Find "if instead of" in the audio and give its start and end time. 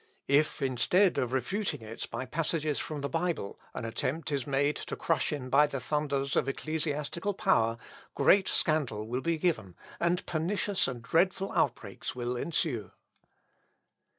0.33-1.31